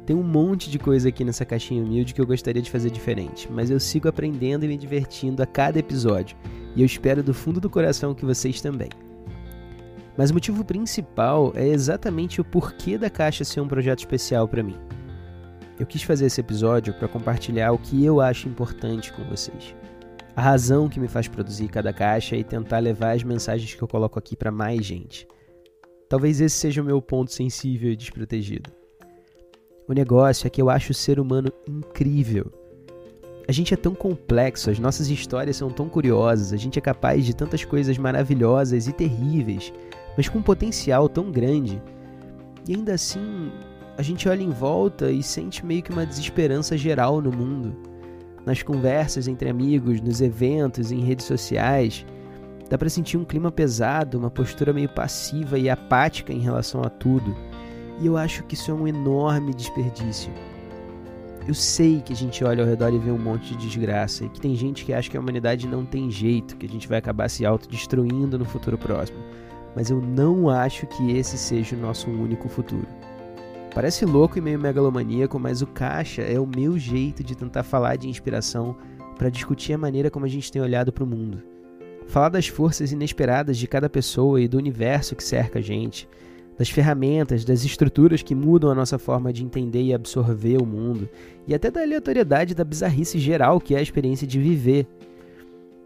Tem 0.06 0.14
um 0.14 0.22
monte 0.22 0.70
de 0.70 0.78
coisa 0.78 1.08
aqui 1.08 1.24
nessa 1.24 1.44
caixinha 1.44 1.82
humilde 1.82 2.14
que 2.14 2.20
eu 2.20 2.26
gostaria 2.26 2.62
de 2.62 2.70
fazer 2.70 2.90
diferente, 2.90 3.48
mas 3.50 3.68
eu 3.68 3.80
sigo 3.80 4.06
aprendendo 4.06 4.64
e 4.64 4.68
me 4.68 4.76
divertindo 4.76 5.42
a 5.42 5.46
cada 5.46 5.80
episódio 5.80 6.36
e 6.74 6.82
eu 6.82 6.86
espero 6.86 7.22
do 7.22 7.34
fundo 7.34 7.60
do 7.60 7.70
coração 7.70 8.14
que 8.14 8.24
vocês 8.24 8.60
também. 8.60 8.88
Mas 10.16 10.30
o 10.30 10.34
motivo 10.34 10.64
principal 10.64 11.52
é 11.54 11.66
exatamente 11.66 12.40
o 12.40 12.44
porquê 12.44 12.98
da 12.98 13.08
caixa 13.08 13.44
ser 13.44 13.60
um 13.60 13.68
projeto 13.68 14.00
especial 14.00 14.46
para 14.46 14.62
mim. 14.62 14.76
Eu 15.78 15.86
quis 15.86 16.02
fazer 16.02 16.26
esse 16.26 16.40
episódio 16.40 16.94
para 16.94 17.08
compartilhar 17.08 17.72
o 17.72 17.78
que 17.78 18.04
eu 18.04 18.20
acho 18.20 18.48
importante 18.48 19.12
com 19.12 19.24
vocês. 19.24 19.74
A 20.36 20.42
razão 20.42 20.88
que 20.88 21.00
me 21.00 21.08
faz 21.08 21.28
produzir 21.28 21.68
cada 21.68 21.92
caixa 21.92 22.36
e 22.36 22.44
tentar 22.44 22.78
levar 22.78 23.12
as 23.12 23.22
mensagens 23.22 23.74
que 23.74 23.82
eu 23.82 23.88
coloco 23.88 24.18
aqui 24.18 24.36
para 24.36 24.50
mais 24.50 24.84
gente. 24.84 25.26
Talvez 26.08 26.40
esse 26.40 26.56
seja 26.56 26.82
o 26.82 26.84
meu 26.84 27.00
ponto 27.00 27.32
sensível 27.32 27.90
e 27.90 27.96
desprotegido. 27.96 28.70
O 29.88 29.92
negócio 29.92 30.46
é 30.46 30.50
que 30.50 30.60
eu 30.60 30.70
acho 30.70 30.92
o 30.92 30.94
ser 30.94 31.18
humano 31.18 31.50
incrível 31.66 32.52
a 33.46 33.52
gente 33.52 33.74
é 33.74 33.76
tão 33.76 33.94
complexo, 33.94 34.70
as 34.70 34.78
nossas 34.78 35.08
histórias 35.08 35.56
são 35.56 35.70
tão 35.70 35.88
curiosas, 35.88 36.52
a 36.52 36.56
gente 36.56 36.78
é 36.78 36.82
capaz 36.82 37.24
de 37.24 37.34
tantas 37.34 37.64
coisas 37.64 37.98
maravilhosas 37.98 38.86
e 38.86 38.92
terríveis, 38.92 39.72
mas 40.16 40.28
com 40.28 40.38
um 40.38 40.42
potencial 40.42 41.08
tão 41.08 41.30
grande. 41.30 41.82
E 42.68 42.74
ainda 42.74 42.94
assim, 42.94 43.50
a 43.96 44.02
gente 44.02 44.28
olha 44.28 44.42
em 44.42 44.50
volta 44.50 45.10
e 45.10 45.22
sente 45.22 45.66
meio 45.66 45.82
que 45.82 45.90
uma 45.90 46.06
desesperança 46.06 46.76
geral 46.76 47.20
no 47.20 47.32
mundo. 47.32 47.76
Nas 48.46 48.62
conversas 48.62 49.28
entre 49.28 49.48
amigos, 49.48 50.00
nos 50.00 50.20
eventos, 50.20 50.92
em 50.92 51.00
redes 51.00 51.26
sociais, 51.26 52.06
dá 52.70 52.78
para 52.78 52.88
sentir 52.88 53.16
um 53.16 53.24
clima 53.24 53.50
pesado, 53.50 54.18
uma 54.18 54.30
postura 54.30 54.72
meio 54.72 54.88
passiva 54.88 55.58
e 55.58 55.68
apática 55.68 56.32
em 56.32 56.40
relação 56.40 56.80
a 56.82 56.88
tudo. 56.88 57.36
E 58.00 58.06
eu 58.06 58.16
acho 58.16 58.44
que 58.44 58.54
isso 58.54 58.70
é 58.70 58.74
um 58.74 58.86
enorme 58.86 59.52
desperdício. 59.52 60.32
Eu 61.46 61.54
sei 61.54 62.00
que 62.00 62.12
a 62.12 62.16
gente 62.16 62.44
olha 62.44 62.62
ao 62.62 62.68
redor 62.68 62.94
e 62.94 62.98
vê 62.98 63.10
um 63.10 63.18
monte 63.18 63.56
de 63.56 63.66
desgraça 63.66 64.24
e 64.24 64.28
que 64.28 64.40
tem 64.40 64.54
gente 64.54 64.84
que 64.84 64.92
acha 64.92 65.10
que 65.10 65.16
a 65.16 65.20
humanidade 65.20 65.66
não 65.66 65.84
tem 65.84 66.08
jeito, 66.08 66.56
que 66.56 66.66
a 66.66 66.68
gente 66.68 66.86
vai 66.86 66.98
acabar 66.98 67.28
se 67.28 67.44
autodestruindo 67.44 68.38
no 68.38 68.44
futuro 68.44 68.78
próximo. 68.78 69.18
Mas 69.74 69.90
eu 69.90 70.00
não 70.00 70.48
acho 70.48 70.86
que 70.86 71.10
esse 71.16 71.36
seja 71.36 71.74
o 71.74 71.80
nosso 71.80 72.08
único 72.08 72.48
futuro. 72.48 72.86
Parece 73.74 74.04
louco 74.04 74.38
e 74.38 74.40
meio 74.40 74.58
megalomaníaco, 74.58 75.38
mas 75.38 75.62
o 75.62 75.66
Caixa 75.66 76.22
é 76.22 76.38
o 76.38 76.46
meu 76.46 76.78
jeito 76.78 77.24
de 77.24 77.34
tentar 77.34 77.64
falar 77.64 77.96
de 77.96 78.08
inspiração 78.08 78.76
para 79.16 79.30
discutir 79.30 79.72
a 79.72 79.78
maneira 79.78 80.10
como 80.10 80.26
a 80.26 80.28
gente 80.28 80.52
tem 80.52 80.62
olhado 80.62 80.92
para 80.92 81.02
o 81.02 81.06
mundo. 81.06 81.42
Falar 82.06 82.28
das 82.28 82.46
forças 82.46 82.92
inesperadas 82.92 83.56
de 83.56 83.66
cada 83.66 83.88
pessoa 83.88 84.40
e 84.40 84.46
do 84.46 84.58
universo 84.58 85.16
que 85.16 85.24
cerca 85.24 85.58
a 85.58 85.62
gente, 85.62 86.08
das 86.62 86.70
ferramentas, 86.70 87.44
das 87.44 87.64
estruturas 87.64 88.22
que 88.22 88.36
mudam 88.36 88.70
a 88.70 88.74
nossa 88.74 88.96
forma 88.96 89.32
de 89.32 89.42
entender 89.42 89.82
e 89.82 89.92
absorver 89.92 90.62
o 90.62 90.64
mundo, 90.64 91.08
e 91.44 91.52
até 91.56 91.72
da 91.72 91.82
aleatoriedade 91.82 92.54
da 92.54 92.62
bizarrice 92.62 93.18
geral 93.18 93.60
que 93.60 93.74
é 93.74 93.78
a 93.78 93.82
experiência 93.82 94.28
de 94.28 94.38
viver. 94.38 94.86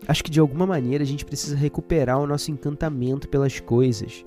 Acho 0.07 0.23
que 0.23 0.31
de 0.31 0.39
alguma 0.39 0.67
maneira 0.67 1.03
a 1.03 1.07
gente 1.07 1.25
precisa 1.25 1.57
recuperar 1.57 2.21
o 2.21 2.27
nosso 2.27 2.51
encantamento 2.51 3.27
pelas 3.27 3.59
coisas, 3.59 4.23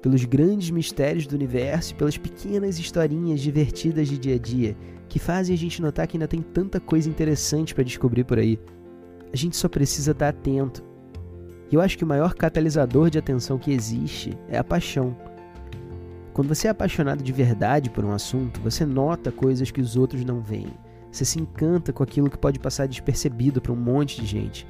pelos 0.00 0.24
grandes 0.24 0.70
mistérios 0.70 1.26
do 1.26 1.36
universo 1.36 1.92
e 1.92 1.96
pelas 1.96 2.16
pequenas 2.16 2.78
historinhas 2.78 3.38
divertidas 3.38 4.08
de 4.08 4.16
dia 4.16 4.36
a 4.36 4.38
dia 4.38 4.76
que 5.06 5.18
fazem 5.18 5.54
a 5.54 5.58
gente 5.58 5.82
notar 5.82 6.06
que 6.06 6.16
ainda 6.16 6.26
tem 6.26 6.40
tanta 6.40 6.80
coisa 6.80 7.10
interessante 7.10 7.74
para 7.74 7.84
descobrir 7.84 8.24
por 8.24 8.38
aí. 8.38 8.58
A 9.34 9.36
gente 9.36 9.54
só 9.54 9.68
precisa 9.68 10.12
estar 10.12 10.30
atento. 10.30 10.82
E 11.70 11.74
eu 11.74 11.80
acho 11.82 11.98
que 11.98 12.04
o 12.04 12.06
maior 12.06 12.32
catalisador 12.32 13.10
de 13.10 13.18
atenção 13.18 13.58
que 13.58 13.70
existe 13.70 14.32
é 14.48 14.56
a 14.56 14.64
paixão. 14.64 15.14
Quando 16.32 16.48
você 16.48 16.68
é 16.68 16.70
apaixonado 16.70 17.22
de 17.22 17.32
verdade 17.32 17.90
por 17.90 18.04
um 18.04 18.12
assunto, 18.12 18.60
você 18.60 18.86
nota 18.86 19.32
coisas 19.32 19.70
que 19.70 19.80
os 19.80 19.96
outros 19.96 20.24
não 20.24 20.40
veem. 20.40 20.72
Você 21.10 21.24
se 21.24 21.40
encanta 21.40 21.92
com 21.92 22.02
aquilo 22.02 22.30
que 22.30 22.38
pode 22.38 22.60
passar 22.60 22.86
despercebido 22.86 23.60
para 23.60 23.72
um 23.72 23.76
monte 23.76 24.20
de 24.20 24.26
gente. 24.26 24.66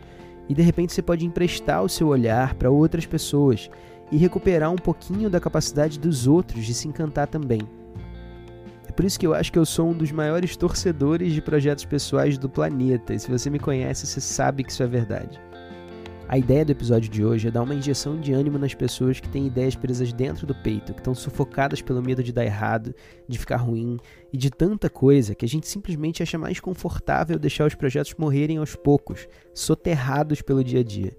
E 0.48 0.54
de 0.54 0.62
repente 0.62 0.92
você 0.92 1.02
pode 1.02 1.26
emprestar 1.26 1.82
o 1.82 1.88
seu 1.88 2.08
olhar 2.08 2.54
para 2.54 2.70
outras 2.70 3.04
pessoas 3.04 3.70
e 4.10 4.16
recuperar 4.16 4.70
um 4.72 4.76
pouquinho 4.76 5.28
da 5.28 5.38
capacidade 5.38 6.00
dos 6.00 6.26
outros 6.26 6.64
de 6.64 6.72
se 6.72 6.88
encantar 6.88 7.26
também. 7.26 7.60
É 8.88 8.92
por 8.92 9.04
isso 9.04 9.20
que 9.20 9.26
eu 9.26 9.34
acho 9.34 9.52
que 9.52 9.58
eu 9.58 9.66
sou 9.66 9.90
um 9.90 9.94
dos 9.94 10.10
maiores 10.10 10.56
torcedores 10.56 11.32
de 11.32 11.40
projetos 11.40 11.84
pessoais 11.84 12.36
do 12.36 12.48
planeta, 12.48 13.14
e 13.14 13.20
se 13.20 13.30
você 13.30 13.48
me 13.48 13.60
conhece, 13.60 14.06
você 14.06 14.20
sabe 14.20 14.64
que 14.64 14.72
isso 14.72 14.82
é 14.82 14.86
verdade. 14.86 15.40
A 16.32 16.38
ideia 16.38 16.64
do 16.64 16.70
episódio 16.70 17.10
de 17.10 17.24
hoje 17.24 17.48
é 17.48 17.50
dar 17.50 17.60
uma 17.60 17.74
injeção 17.74 18.20
de 18.20 18.32
ânimo 18.32 18.56
nas 18.56 18.72
pessoas 18.72 19.18
que 19.18 19.28
têm 19.28 19.48
ideias 19.48 19.74
presas 19.74 20.12
dentro 20.12 20.46
do 20.46 20.54
peito, 20.54 20.94
que 20.94 21.00
estão 21.00 21.12
sufocadas 21.12 21.82
pelo 21.82 22.00
medo 22.00 22.22
de 22.22 22.32
dar 22.32 22.44
errado, 22.44 22.94
de 23.26 23.36
ficar 23.36 23.56
ruim 23.56 23.98
e 24.32 24.38
de 24.38 24.48
tanta 24.48 24.88
coisa 24.88 25.34
que 25.34 25.44
a 25.44 25.48
gente 25.48 25.66
simplesmente 25.66 26.22
acha 26.22 26.38
mais 26.38 26.60
confortável 26.60 27.36
deixar 27.36 27.66
os 27.66 27.74
projetos 27.74 28.14
morrerem 28.16 28.58
aos 28.58 28.76
poucos, 28.76 29.26
soterrados 29.52 30.40
pelo 30.40 30.62
dia 30.62 30.78
a 30.78 30.84
dia. 30.84 31.16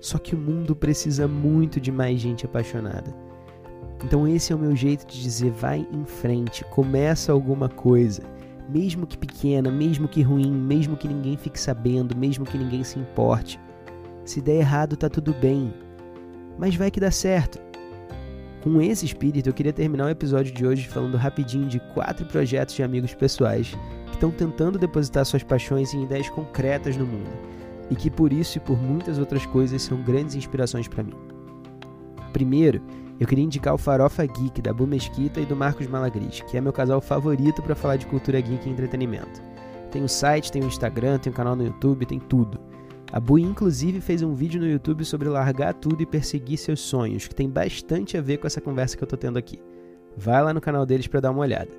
Só 0.00 0.16
que 0.16 0.34
o 0.34 0.38
mundo 0.38 0.74
precisa 0.74 1.28
muito 1.28 1.78
de 1.78 1.92
mais 1.92 2.18
gente 2.18 2.46
apaixonada. 2.46 3.14
Então 4.02 4.26
esse 4.26 4.50
é 4.50 4.56
o 4.56 4.58
meu 4.58 4.74
jeito 4.74 5.06
de 5.06 5.20
dizer 5.20 5.50
vai 5.50 5.86
em 5.92 6.06
frente, 6.06 6.64
começa 6.70 7.32
alguma 7.32 7.68
coisa. 7.68 8.22
Mesmo 8.66 9.06
que 9.06 9.18
pequena, 9.18 9.70
mesmo 9.70 10.08
que 10.08 10.22
ruim, 10.22 10.50
mesmo 10.50 10.96
que 10.96 11.06
ninguém 11.06 11.36
fique 11.36 11.60
sabendo, 11.60 12.16
mesmo 12.16 12.46
que 12.46 12.56
ninguém 12.56 12.82
se 12.82 12.98
importe. 12.98 13.60
Se 14.26 14.42
der 14.42 14.56
errado, 14.56 14.96
tá 14.96 15.08
tudo 15.08 15.32
bem. 15.32 15.72
Mas 16.58 16.74
vai 16.74 16.90
que 16.90 16.98
dá 17.00 17.12
certo. 17.12 17.60
Com 18.60 18.82
esse 18.82 19.06
espírito, 19.06 19.48
eu 19.48 19.54
queria 19.54 19.72
terminar 19.72 20.06
o 20.06 20.10
episódio 20.10 20.52
de 20.52 20.66
hoje 20.66 20.88
falando 20.88 21.16
rapidinho 21.16 21.68
de 21.68 21.78
quatro 21.94 22.26
projetos 22.26 22.74
de 22.74 22.82
amigos 22.82 23.14
pessoais 23.14 23.74
que 24.06 24.14
estão 24.14 24.32
tentando 24.32 24.80
depositar 24.80 25.24
suas 25.24 25.44
paixões 25.44 25.94
em 25.94 26.02
ideias 26.02 26.28
concretas 26.28 26.96
no 26.96 27.06
mundo 27.06 27.30
e 27.88 27.94
que 27.94 28.10
por 28.10 28.32
isso 28.32 28.58
e 28.58 28.60
por 28.60 28.76
muitas 28.76 29.16
outras 29.16 29.46
coisas 29.46 29.80
são 29.82 30.02
grandes 30.02 30.34
inspirações 30.34 30.88
para 30.88 31.04
mim. 31.04 31.14
Primeiro, 32.32 32.82
eu 33.20 33.28
queria 33.28 33.44
indicar 33.44 33.74
o 33.74 33.78
Farofa 33.78 34.26
Geek 34.26 34.60
da 34.60 34.72
Bu 34.72 34.88
Mesquita 34.88 35.40
e 35.40 35.46
do 35.46 35.54
Marcos 35.54 35.86
Malagris, 35.86 36.40
que 36.40 36.56
é 36.56 36.60
meu 36.60 36.72
casal 36.72 37.00
favorito 37.00 37.62
para 37.62 37.76
falar 37.76 37.96
de 37.96 38.06
cultura 38.06 38.40
geek 38.40 38.68
e 38.68 38.72
entretenimento. 38.72 39.40
Tem 39.92 40.02
o 40.02 40.08
site, 40.08 40.50
tem 40.50 40.62
o 40.62 40.66
Instagram, 40.66 41.18
tem 41.18 41.32
o 41.32 41.36
canal 41.36 41.54
no 41.54 41.64
YouTube, 41.64 42.04
tem 42.04 42.18
tudo. 42.18 42.58
A 43.12 43.20
Bui 43.20 43.40
inclusive 43.42 44.00
fez 44.00 44.22
um 44.22 44.34
vídeo 44.34 44.60
no 44.60 44.68
YouTube 44.68 45.04
sobre 45.04 45.28
largar 45.28 45.74
tudo 45.74 46.02
e 46.02 46.06
perseguir 46.06 46.58
seus 46.58 46.80
sonhos, 46.80 47.28
que 47.28 47.34
tem 47.34 47.48
bastante 47.48 48.16
a 48.16 48.20
ver 48.20 48.38
com 48.38 48.46
essa 48.46 48.60
conversa 48.60 48.96
que 48.96 49.04
eu 49.04 49.08
tô 49.08 49.16
tendo 49.16 49.38
aqui. 49.38 49.60
Vai 50.16 50.42
lá 50.42 50.52
no 50.52 50.60
canal 50.60 50.84
deles 50.84 51.06
para 51.06 51.20
dar 51.20 51.30
uma 51.30 51.40
olhada. 51.40 51.70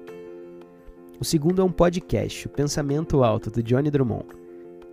O 1.20 1.26
segundo 1.26 1.62
é 1.62 1.66
um 1.66 1.72
podcast, 1.72 2.48
o 2.48 2.50
Pensamento 2.50 3.24
Alto, 3.24 3.52
do 3.52 3.62
Johnny 3.62 3.92
Drummond. 3.92 4.28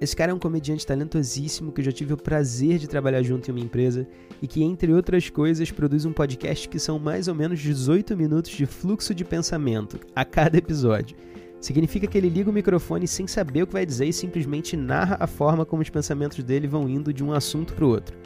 Esse 0.00 0.16
cara 0.16 0.32
é 0.32 0.34
um 0.34 0.38
comediante 0.38 0.86
talentosíssimo 0.86 1.70
que 1.70 1.80
eu 1.80 1.84
já 1.84 1.92
tive 1.92 2.14
o 2.14 2.16
prazer 2.16 2.78
de 2.78 2.88
trabalhar 2.88 3.22
junto 3.22 3.48
em 3.48 3.52
uma 3.52 3.64
empresa 3.64 4.06
e 4.42 4.48
que, 4.48 4.62
entre 4.62 4.92
outras 4.92 5.30
coisas, 5.30 5.70
produz 5.70 6.04
um 6.04 6.12
podcast 6.12 6.68
que 6.68 6.80
são 6.80 6.98
mais 6.98 7.28
ou 7.28 7.34
menos 7.34 7.60
18 7.60 8.16
minutos 8.16 8.50
de 8.50 8.66
fluxo 8.66 9.14
de 9.14 9.24
pensamento 9.24 10.00
a 10.14 10.24
cada 10.24 10.58
episódio 10.58 11.16
Significa 11.60 12.06
que 12.06 12.18
ele 12.18 12.28
liga 12.28 12.50
o 12.50 12.52
microfone 12.52 13.08
sem 13.08 13.26
saber 13.26 13.62
o 13.62 13.66
que 13.66 13.72
vai 13.72 13.86
dizer 13.86 14.06
e 14.06 14.12
simplesmente 14.12 14.76
narra 14.76 15.16
a 15.18 15.26
forma 15.26 15.64
como 15.64 15.82
os 15.82 15.88
pensamentos 15.88 16.42
dele 16.44 16.68
vão 16.68 16.88
indo 16.88 17.12
de 17.12 17.24
um 17.24 17.32
assunto 17.32 17.72
para 17.72 17.84
o 17.84 17.88
outro. 17.88 18.16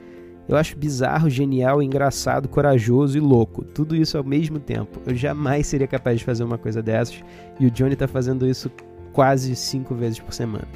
Eu 0.48 0.56
acho 0.56 0.78
bizarro, 0.78 1.28
genial, 1.28 1.82
engraçado, 1.82 2.48
corajoso 2.48 3.18
e 3.18 3.20
louco. 3.20 3.64
Tudo 3.64 3.94
isso 3.94 4.16
ao 4.16 4.24
mesmo 4.24 4.58
tempo. 4.58 5.00
Eu 5.06 5.14
jamais 5.14 5.66
seria 5.66 5.86
capaz 5.86 6.18
de 6.18 6.24
fazer 6.24 6.42
uma 6.42 6.56
coisa 6.56 6.82
dessas 6.82 7.22
e 7.60 7.66
o 7.66 7.70
Johnny 7.70 7.92
está 7.92 8.08
fazendo 8.08 8.46
isso 8.46 8.70
quase 9.12 9.54
cinco 9.54 9.94
vezes 9.94 10.18
por 10.18 10.32
semana. 10.32 10.66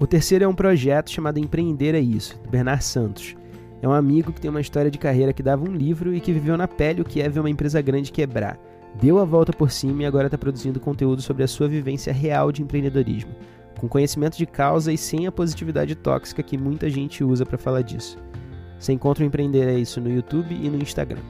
O 0.00 0.06
terceiro 0.06 0.44
é 0.44 0.48
um 0.48 0.54
projeto 0.54 1.10
chamado 1.10 1.38
Empreender 1.38 1.94
é 1.94 2.00
Isso, 2.00 2.36
do 2.42 2.50
Bernard 2.50 2.84
Santos. 2.84 3.36
É 3.80 3.88
um 3.88 3.92
amigo 3.92 4.32
que 4.32 4.40
tem 4.40 4.50
uma 4.50 4.60
história 4.60 4.90
de 4.90 4.98
carreira 4.98 5.32
que 5.32 5.42
dava 5.42 5.62
um 5.62 5.72
livro 5.72 6.12
e 6.12 6.20
que 6.20 6.32
viveu 6.32 6.56
na 6.56 6.66
pele 6.66 7.02
o 7.02 7.04
que 7.04 7.22
é 7.22 7.28
ver 7.28 7.40
uma 7.40 7.50
empresa 7.50 7.80
grande 7.80 8.10
quebrar 8.10 8.58
deu 9.00 9.18
a 9.18 9.24
volta 9.24 9.52
por 9.52 9.70
cima 9.70 10.02
e 10.02 10.06
agora 10.06 10.26
está 10.26 10.38
produzindo 10.38 10.80
conteúdo 10.80 11.22
sobre 11.22 11.42
a 11.42 11.48
sua 11.48 11.68
vivência 11.68 12.12
real 12.12 12.52
de 12.52 12.62
empreendedorismo, 12.62 13.34
com 13.78 13.88
conhecimento 13.88 14.36
de 14.36 14.46
causa 14.46 14.92
e 14.92 14.98
sem 14.98 15.26
a 15.26 15.32
positividade 15.32 15.94
tóxica 15.94 16.42
que 16.42 16.56
muita 16.56 16.88
gente 16.88 17.22
usa 17.24 17.44
para 17.44 17.58
falar 17.58 17.82
disso. 17.82 18.18
Você 18.78 18.92
encontra 18.92 19.24
o 19.24 19.26
Empreender 19.26 19.68
é 19.68 19.78
Isso 19.78 20.00
no 20.00 20.10
YouTube 20.10 20.54
e 20.54 20.68
no 20.68 20.76
Instagram. 20.76 21.22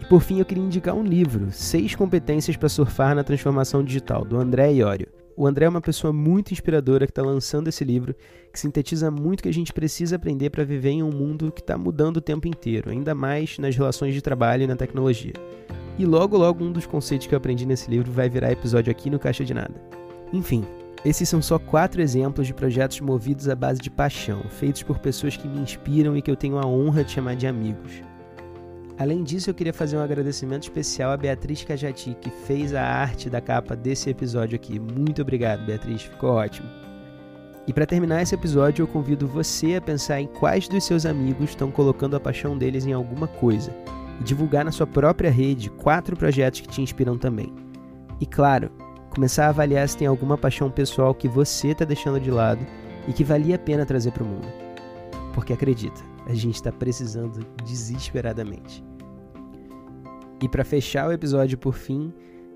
E 0.00 0.04
por 0.04 0.20
fim, 0.20 0.38
eu 0.38 0.44
queria 0.44 0.62
indicar 0.62 0.94
um 0.94 1.02
livro, 1.02 1.50
Seis 1.50 1.94
Competências 1.94 2.56
para 2.56 2.68
Surfar 2.68 3.14
na 3.14 3.24
Transformação 3.24 3.82
Digital, 3.82 4.24
do 4.24 4.38
André 4.38 4.72
Iorio. 4.74 5.08
O 5.36 5.46
André 5.46 5.66
é 5.66 5.68
uma 5.68 5.80
pessoa 5.82 6.12
muito 6.12 6.52
inspiradora 6.52 7.04
que 7.06 7.10
está 7.10 7.22
lançando 7.22 7.68
esse 7.68 7.84
livro, 7.84 8.14
que 8.50 8.58
sintetiza 8.58 9.10
muito 9.10 9.40
o 9.40 9.42
que 9.42 9.48
a 9.48 9.52
gente 9.52 9.72
precisa 9.72 10.16
aprender 10.16 10.48
para 10.48 10.64
viver 10.64 10.90
em 10.90 11.02
um 11.02 11.10
mundo 11.10 11.52
que 11.52 11.60
está 11.60 11.76
mudando 11.76 12.16
o 12.16 12.22
tempo 12.22 12.48
inteiro, 12.48 12.90
ainda 12.90 13.14
mais 13.14 13.58
nas 13.58 13.76
relações 13.76 14.14
de 14.14 14.22
trabalho 14.22 14.62
e 14.62 14.66
na 14.66 14.76
tecnologia. 14.76 15.34
E 15.98 16.04
logo, 16.04 16.36
logo, 16.36 16.62
um 16.62 16.72
dos 16.72 16.84
conceitos 16.84 17.26
que 17.26 17.34
eu 17.34 17.38
aprendi 17.38 17.64
nesse 17.64 17.90
livro 17.90 18.12
vai 18.12 18.28
virar 18.28 18.52
episódio 18.52 18.90
aqui 18.90 19.08
no 19.08 19.18
Caixa 19.18 19.44
de 19.44 19.54
Nada. 19.54 19.74
Enfim, 20.30 20.62
esses 21.04 21.28
são 21.28 21.40
só 21.40 21.58
quatro 21.58 22.02
exemplos 22.02 22.46
de 22.46 22.52
projetos 22.52 23.00
movidos 23.00 23.48
à 23.48 23.54
base 23.54 23.80
de 23.80 23.88
paixão, 23.88 24.42
feitos 24.50 24.82
por 24.82 24.98
pessoas 24.98 25.36
que 25.36 25.48
me 25.48 25.58
inspiram 25.58 26.16
e 26.16 26.20
que 26.20 26.30
eu 26.30 26.36
tenho 26.36 26.58
a 26.58 26.66
honra 26.66 27.02
de 27.02 27.12
chamar 27.12 27.34
de 27.34 27.46
amigos. 27.46 28.02
Além 28.98 29.22
disso, 29.22 29.48
eu 29.48 29.54
queria 29.54 29.72
fazer 29.72 29.96
um 29.96 30.02
agradecimento 30.02 30.64
especial 30.64 31.12
a 31.12 31.16
Beatriz 31.16 31.64
Cajati, 31.64 32.16
que 32.20 32.30
fez 32.30 32.74
a 32.74 32.82
arte 32.82 33.30
da 33.30 33.40
capa 33.40 33.74
desse 33.74 34.10
episódio 34.10 34.56
aqui. 34.56 34.78
Muito 34.78 35.22
obrigado, 35.22 35.64
Beatriz, 35.64 36.02
ficou 36.02 36.30
ótimo. 36.30 36.68
E 37.66 37.72
para 37.72 37.86
terminar 37.86 38.22
esse 38.22 38.34
episódio, 38.34 38.82
eu 38.82 38.86
convido 38.86 39.26
você 39.26 39.76
a 39.76 39.80
pensar 39.80 40.20
em 40.20 40.26
quais 40.26 40.68
dos 40.68 40.84
seus 40.84 41.06
amigos 41.06 41.50
estão 41.50 41.70
colocando 41.70 42.16
a 42.16 42.20
paixão 42.20 42.56
deles 42.56 42.86
em 42.86 42.92
alguma 42.92 43.26
coisa 43.26 43.72
e 44.20 44.24
divulgar 44.24 44.64
na 44.64 44.72
sua 44.72 44.86
própria 44.86 45.30
rede 45.30 45.70
quatro 45.70 46.16
projetos 46.16 46.60
que 46.60 46.68
te 46.68 46.82
inspiram 46.82 47.18
também. 47.18 47.52
E 48.20 48.26
claro, 48.26 48.70
começar 49.10 49.46
a 49.46 49.48
avaliar 49.50 49.88
se 49.88 49.96
tem 49.96 50.06
alguma 50.06 50.38
paixão 50.38 50.70
pessoal 50.70 51.14
que 51.14 51.28
você 51.28 51.68
está 51.68 51.84
deixando 51.84 52.20
de 52.20 52.30
lado 52.30 52.66
e 53.08 53.12
que 53.12 53.24
valia 53.24 53.56
a 53.56 53.58
pena 53.58 53.86
trazer 53.86 54.12
para 54.12 54.24
o 54.24 54.26
mundo. 54.26 54.46
Porque 55.34 55.52
acredita, 55.52 56.00
a 56.26 56.34
gente 56.34 56.54
está 56.54 56.72
precisando 56.72 57.46
desesperadamente. 57.64 58.84
E 60.42 60.48
para 60.48 60.64
fechar 60.64 61.08
o 61.08 61.12
episódio 61.12 61.56
por 61.56 61.74
fim, 61.74 62.12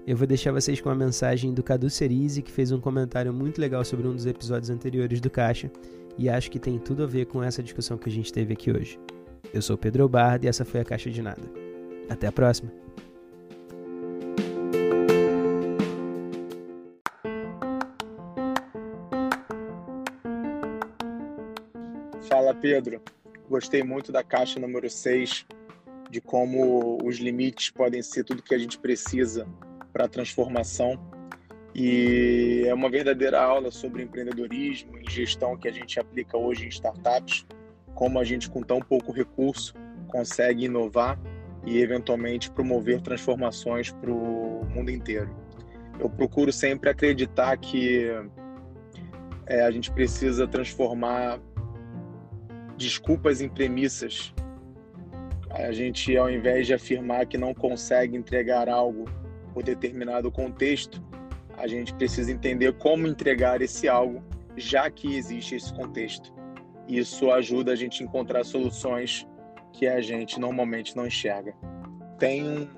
eu 0.06 0.16
vou 0.16 0.26
deixar 0.26 0.52
vocês 0.52 0.80
com 0.80 0.90
a 0.90 0.94
mensagem 0.94 1.52
do 1.52 1.62
Cadu 1.62 1.88
Cerise, 1.88 2.42
que 2.42 2.50
fez 2.50 2.72
um 2.72 2.80
comentário 2.80 3.32
muito 3.32 3.60
legal 3.60 3.84
sobre 3.84 4.08
um 4.08 4.14
dos 4.14 4.26
episódios 4.26 4.70
anteriores 4.70 5.20
do 5.20 5.30
Caixa, 5.30 5.70
e 6.18 6.28
acho 6.28 6.50
que 6.50 6.58
tem 6.58 6.78
tudo 6.78 7.04
a 7.04 7.06
ver 7.06 7.26
com 7.26 7.42
essa 7.42 7.62
discussão 7.62 7.96
que 7.96 8.08
a 8.08 8.12
gente 8.12 8.32
teve 8.32 8.52
aqui 8.52 8.70
hoje. 8.70 8.98
Eu 9.52 9.62
sou 9.62 9.76
Pedro 9.76 10.08
Bard 10.08 10.46
e 10.46 10.48
essa 10.48 10.64
foi 10.64 10.80
a 10.80 10.84
Caixa 10.84 11.10
de 11.10 11.20
Nada. 11.20 11.42
Até 12.08 12.26
a 12.26 12.32
próxima! 12.32 12.72
Fala 22.28 22.54
Pedro, 22.54 23.02
gostei 23.48 23.82
muito 23.82 24.12
da 24.12 24.22
caixa 24.22 24.60
número 24.60 24.88
6, 24.88 25.46
de 26.10 26.20
como 26.20 26.98
os 27.04 27.18
limites 27.18 27.70
podem 27.70 28.02
ser 28.02 28.24
tudo 28.24 28.42
que 28.42 28.54
a 28.54 28.58
gente 28.58 28.78
precisa 28.78 29.48
para 29.92 30.04
a 30.04 30.08
transformação. 30.08 30.98
E 31.74 32.64
é 32.66 32.74
uma 32.74 32.90
verdadeira 32.90 33.40
aula 33.40 33.70
sobre 33.70 34.02
empreendedorismo 34.02 34.98
e 34.98 35.10
gestão 35.10 35.56
que 35.56 35.68
a 35.68 35.72
gente 35.72 35.98
aplica 35.98 36.36
hoje 36.36 36.66
em 36.66 36.68
startups 36.68 37.46
como 38.00 38.18
a 38.18 38.24
gente 38.24 38.48
com 38.48 38.62
tão 38.62 38.80
pouco 38.80 39.12
recurso 39.12 39.74
consegue 40.08 40.64
inovar 40.64 41.20
e 41.66 41.82
eventualmente 41.82 42.50
promover 42.50 43.02
transformações 43.02 43.92
para 43.92 44.10
o 44.10 44.66
mundo 44.74 44.90
inteiro. 44.90 45.28
Eu 45.98 46.08
procuro 46.08 46.50
sempre 46.50 46.88
acreditar 46.88 47.58
que 47.58 48.10
é, 49.44 49.60
a 49.60 49.70
gente 49.70 49.92
precisa 49.92 50.48
transformar 50.48 51.38
desculpas 52.78 53.42
em 53.42 53.50
premissas. 53.50 54.32
A 55.50 55.70
gente, 55.70 56.16
ao 56.16 56.30
invés 56.30 56.66
de 56.66 56.72
afirmar 56.72 57.26
que 57.26 57.36
não 57.36 57.52
consegue 57.52 58.16
entregar 58.16 58.66
algo 58.66 59.04
por 59.52 59.62
determinado 59.62 60.32
contexto, 60.32 61.04
a 61.58 61.66
gente 61.66 61.92
precisa 61.92 62.32
entender 62.32 62.72
como 62.78 63.06
entregar 63.06 63.60
esse 63.60 63.86
algo, 63.90 64.24
já 64.56 64.90
que 64.90 65.14
existe 65.18 65.54
esse 65.54 65.74
contexto. 65.74 66.39
Isso 66.90 67.30
ajuda 67.30 67.70
a 67.70 67.76
gente 67.76 68.02
a 68.02 68.06
encontrar 68.06 68.42
soluções 68.42 69.24
que 69.72 69.86
a 69.86 70.00
gente 70.00 70.40
normalmente 70.40 70.96
não 70.96 71.06
enxerga. 71.06 71.54
Tem 72.18 72.42
um 72.42 72.68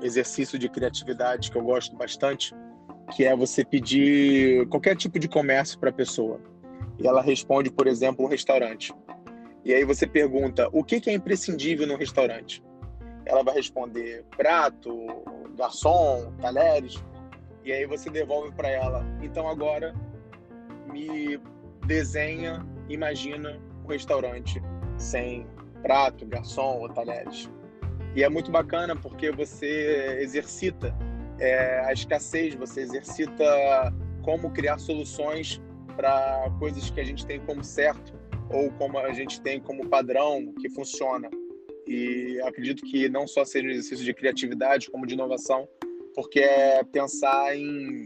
exercício 0.00 0.56
de 0.56 0.68
criatividade 0.68 1.50
que 1.50 1.58
eu 1.58 1.64
gosto 1.64 1.96
bastante, 1.96 2.54
que 3.12 3.24
é 3.24 3.34
você 3.34 3.64
pedir 3.64 4.68
qualquer 4.68 4.94
tipo 4.94 5.18
de 5.18 5.26
comércio 5.26 5.80
para 5.80 5.90
a 5.90 5.92
pessoa. 5.92 6.40
E 6.96 7.08
ela 7.08 7.20
responde, 7.20 7.68
por 7.68 7.88
exemplo, 7.88 8.24
um 8.24 8.28
restaurante. 8.28 8.94
E 9.64 9.74
aí 9.74 9.84
você 9.84 10.06
pergunta: 10.06 10.68
o 10.72 10.84
que 10.84 11.02
é 11.10 11.12
imprescindível 11.12 11.88
no 11.88 11.96
restaurante? 11.96 12.62
Ela 13.24 13.42
vai 13.42 13.56
responder: 13.56 14.24
prato, 14.36 14.96
garçom, 15.56 16.32
talheres. 16.40 17.02
E 17.64 17.72
aí 17.72 17.84
você 17.84 18.08
devolve 18.10 18.52
para 18.52 18.70
ela: 18.70 19.04
então 19.20 19.48
agora 19.48 19.92
me 20.86 21.40
desenha, 21.84 22.64
imagina 22.88 23.60
um 23.84 23.88
restaurante 23.88 24.62
sem 24.98 25.46
prato, 25.82 26.26
garçom 26.26 26.80
ou 26.80 26.88
talheres. 26.88 27.50
E 28.14 28.22
é 28.22 28.28
muito 28.28 28.50
bacana 28.50 28.96
porque 28.96 29.30
você 29.30 30.18
exercita 30.20 30.94
é, 31.38 31.80
a 31.80 31.92
escassez, 31.92 32.54
você 32.54 32.80
exercita 32.80 33.44
como 34.22 34.50
criar 34.50 34.78
soluções 34.78 35.60
para 35.94 36.50
coisas 36.58 36.90
que 36.90 37.00
a 37.00 37.04
gente 37.04 37.26
tem 37.26 37.40
como 37.40 37.62
certo 37.62 38.14
ou 38.50 38.70
como 38.72 38.98
a 38.98 39.12
gente 39.12 39.40
tem 39.40 39.60
como 39.60 39.88
padrão 39.88 40.52
que 40.60 40.68
funciona. 40.68 41.28
E 41.86 42.40
acredito 42.44 42.82
que 42.84 43.08
não 43.08 43.26
só 43.26 43.44
seja 43.44 43.68
um 43.68 43.70
exercício 43.70 44.04
de 44.04 44.12
criatividade, 44.12 44.90
como 44.90 45.06
de 45.06 45.14
inovação, 45.14 45.68
porque 46.14 46.40
é 46.40 46.82
pensar 46.82 47.56
em, 47.56 48.04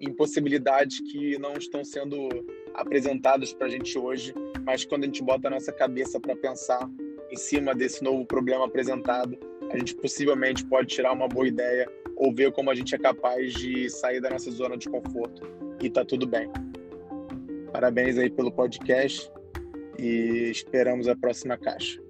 em 0.00 0.12
possibilidades 0.12 1.00
que 1.00 1.38
não 1.38 1.54
estão 1.54 1.84
sendo 1.84 2.28
apresentadas 2.74 3.52
para 3.52 3.66
a 3.66 3.70
gente 3.70 3.98
hoje, 3.98 4.34
mas 4.64 4.84
quando 4.84 5.04
a 5.04 5.06
gente 5.06 5.22
bota 5.22 5.48
a 5.48 5.50
nossa 5.50 5.72
cabeça 5.72 6.20
para 6.20 6.36
pensar 6.36 6.90
em 7.30 7.36
cima 7.36 7.74
desse 7.74 8.02
novo 8.02 8.24
problema 8.26 8.66
apresentado, 8.66 9.38
a 9.70 9.78
gente 9.78 9.94
possivelmente 9.94 10.64
pode 10.64 10.88
tirar 10.88 11.12
uma 11.12 11.28
boa 11.28 11.48
ideia 11.48 11.88
ou 12.16 12.32
ver 12.32 12.52
como 12.52 12.70
a 12.70 12.74
gente 12.74 12.94
é 12.94 12.98
capaz 12.98 13.52
de 13.54 13.88
sair 13.90 14.20
da 14.20 14.30
nossa 14.30 14.50
zona 14.50 14.76
de 14.76 14.88
conforto 14.88 15.42
e 15.80 15.90
tá 15.90 16.04
tudo 16.04 16.26
bem. 16.26 16.50
Parabéns 17.72 18.18
aí 18.18 18.30
pelo 18.30 18.52
podcast 18.52 19.30
e 19.98 20.50
esperamos 20.50 21.08
a 21.08 21.16
próxima 21.16 21.56
caixa. 21.56 22.03